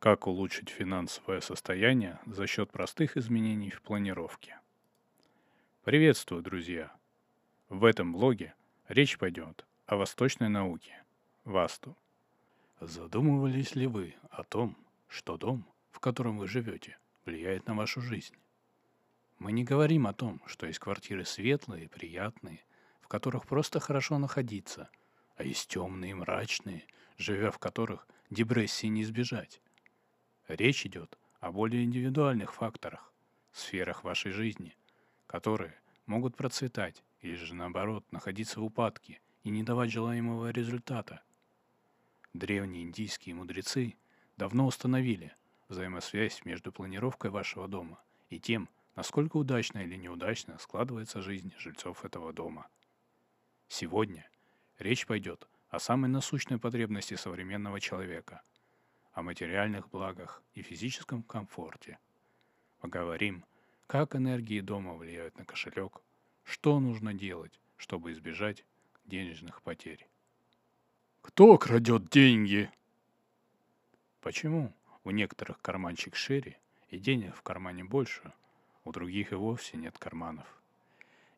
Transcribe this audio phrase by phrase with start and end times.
[0.00, 4.58] Как улучшить финансовое состояние за счет простых изменений в планировке?
[5.84, 6.90] Приветствую, друзья!
[7.68, 8.54] В этом блоге
[8.88, 11.04] речь пойдет о восточной науке–
[11.44, 11.98] васту.
[12.80, 14.74] Задумывались ли вы о том,
[15.06, 16.96] что дом, в котором вы живете,
[17.26, 18.36] влияет на вашу жизнь?
[19.38, 22.64] Мы не говорим о том, что есть квартиры светлые, приятные,
[23.02, 24.88] в которых просто хорошо находиться,
[25.36, 26.86] а есть темные, мрачные,
[27.18, 29.60] живя в которых депрессии не избежать.
[30.50, 33.14] Речь идет о более индивидуальных факторах,
[33.52, 34.76] сферах вашей жизни,
[35.28, 41.22] которые могут процветать или же наоборот находиться в упадке и не давать желаемого результата.
[42.34, 43.94] Древние индийские мудрецы
[44.36, 45.36] давно установили
[45.68, 52.32] взаимосвязь между планировкой вашего дома и тем, насколько удачно или неудачно складывается жизнь жильцов этого
[52.32, 52.66] дома.
[53.68, 54.28] Сегодня
[54.80, 58.42] речь пойдет о самой насущной потребности современного человека–
[59.12, 61.98] о материальных благах и физическом комфорте.
[62.80, 63.44] Поговорим,
[63.86, 66.00] как энергии дома влияют на кошелек,
[66.44, 68.64] что нужно делать, чтобы избежать
[69.04, 70.06] денежных потерь.
[71.22, 72.70] Кто крадет деньги?
[74.20, 74.72] Почему
[75.04, 78.32] у некоторых карманчик шире и денег в кармане больше,
[78.84, 80.46] у других и вовсе нет карманов?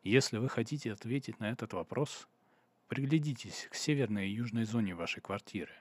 [0.03, 2.27] Если вы хотите ответить на этот вопрос,
[2.87, 5.73] приглядитесь к северной и южной зоне вашей квартиры.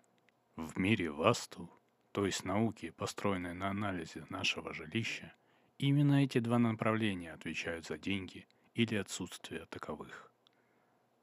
[0.56, 1.70] В мире Васту
[2.12, 5.32] то есть науки, построенной на анализе нашего жилища,
[5.78, 10.30] именно эти два направления отвечают за деньги или отсутствие таковых.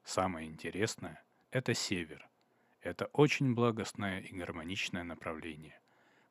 [0.03, 2.27] Самое интересное– это север.
[2.81, 5.79] Это очень благостное и гармоничное направление,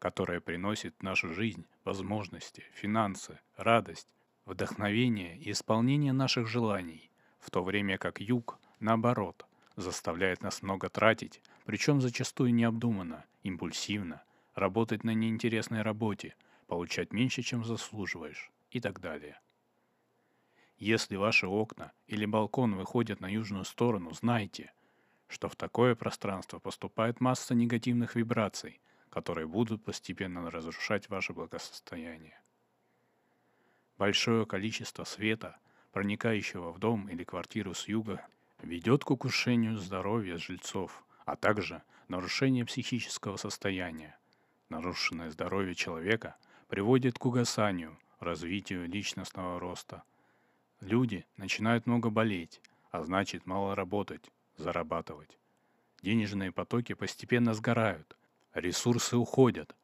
[0.01, 4.09] которое приносит в нашу жизнь возможности, финансы, радость,
[4.45, 11.43] вдохновение и исполнение наших желаний, в то время как юг, наоборот, заставляет нас много тратить,
[11.65, 14.23] причем зачастую необдуманно, импульсивно,
[14.59, 16.35] работать на неинтересной работе,
[16.67, 19.41] получать меньше, чем заслуживаешь и так далее.
[20.79, 24.73] Если ваши окна или балкон выходят на южную сторону, знайте,
[25.29, 32.41] что в такое пространство поступает масса негативных вибраций, которые будут постепенно разрушать ваше благосостояние.
[33.97, 35.59] Большое количество света,
[35.93, 38.25] проникающего в дом или квартиру с юга,
[38.63, 44.18] ведет к укушению здоровья жильцов, а также нарушению психического состояния,
[44.69, 46.37] Нарушенное здоровье человека
[46.69, 50.03] приводит к угасанию, развитию личностного роста.
[50.81, 55.39] Люди начинают много болеть, а значит мало работать, зарабатывать.
[56.03, 58.17] Денежные потоки постепенно сгорают,
[58.53, 59.75] ресурсы уходят.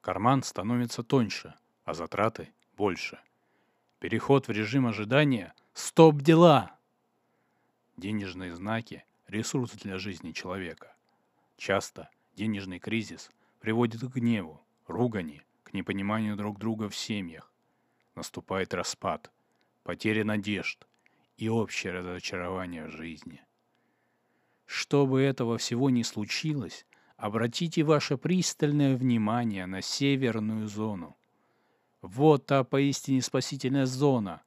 [0.00, 1.54] Карман становится тоньше,
[1.84, 3.20] а затраты больше.
[4.00, 6.76] Переход в режим ожидания– стоп дела!
[7.96, 10.94] Денежные знаки– ресурс для жизни человека.
[11.56, 13.30] Часто денежный кризис
[13.66, 17.52] приводит к гневу, ругани, к непониманию друг друга в семьях.
[18.14, 19.32] Наступает распад,
[19.82, 20.86] потеря надежд
[21.36, 23.42] и общее разочарование в жизни.
[24.66, 31.16] Чтобы этого всего не случилось, обратите ваше пристальное внимание на северную зону.
[32.02, 34.42] Вот та поистине спасительная зона,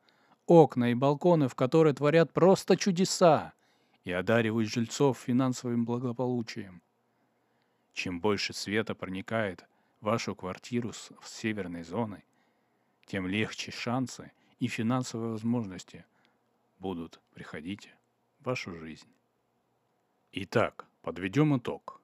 [0.45, 3.51] окна и балконы, в которой творят просто чудеса
[4.05, 6.81] и одаривают жильцов финансовым благополучием.
[7.99, 9.65] Чем больше света проникает
[9.99, 12.23] в вашу квартиру с северной зоной,
[13.05, 16.05] тем легче шансы и финансовые возможности
[16.77, 17.93] будут приходить
[18.39, 19.09] в вашу жизнь.
[20.31, 22.01] Итак, подведем итог.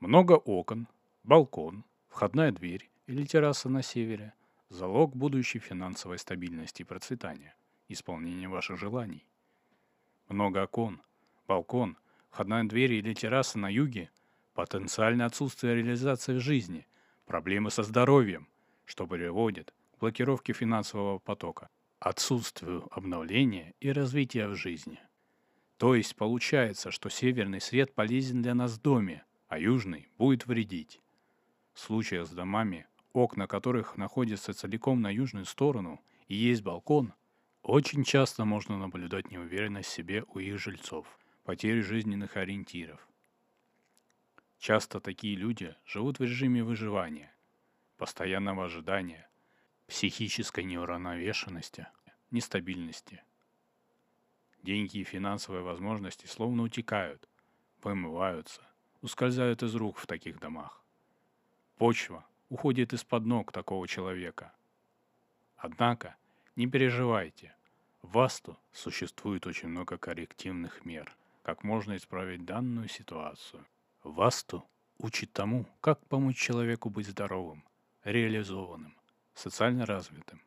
[0.00, 0.88] Много окон,
[1.24, 4.32] балкон, входная дверь или терраса на севере–
[4.70, 7.54] залог будущей финансовой стабильности и процветания,
[7.88, 9.26] исполнения ваших желаний.
[10.28, 11.02] Много окон,
[11.46, 11.98] балкон,
[12.30, 14.10] входная дверь или терраса на юге
[14.58, 16.84] потенциальное отсутствие реализации в жизни,
[17.26, 18.48] проблемы со здоровьем,
[18.86, 21.68] что приводит к блокировке финансового потока,
[22.00, 24.98] отсутствию обновления и развития в жизни.
[25.76, 31.00] То есть получается, что северный свет полезен для нас в доме, а южный будет вредить.
[31.72, 37.14] В случаях с домами, окна которых находятся целиком на южную сторону и есть балкон,
[37.62, 41.06] очень часто можно наблюдать неуверенность в себе у их жильцов,
[41.44, 43.07] потерю жизненных ориентиров,
[44.58, 47.32] Часто такие люди живут в режиме выживания,
[47.96, 49.30] постоянного ожидания,
[49.86, 51.86] психической неуравновешенности,
[52.32, 53.22] нестабильности.
[54.64, 57.28] Деньги и финансовые возможности словно утекают,
[57.84, 58.60] вымываются,
[59.00, 60.82] ускользают из рук в таких домах.
[61.76, 64.52] Почва уходит из-под ног такого человека.
[65.56, 66.16] Однако,
[66.56, 67.54] не переживайте,
[68.02, 73.64] в Васту существует очень много коррективных мер, как можно исправить данную ситуацию–
[74.12, 74.66] Васту
[74.98, 77.64] учит тому, как помочь человеку быть здоровым,
[78.04, 78.96] реализованным,
[79.34, 80.42] социально развитым,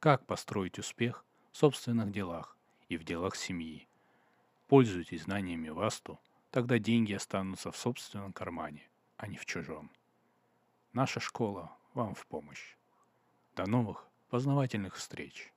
[0.00, 2.56] как построить успех в собственных делах
[2.88, 3.86] и в делах семьи.
[4.66, 6.18] Пользуйтесь знаниями Васту,
[6.50, 9.90] тогда деньги останутся в собственном кармане, а не в чужом.
[10.92, 12.76] Наша школа вам в помощь.
[13.54, 15.52] До новых познавательных встреч!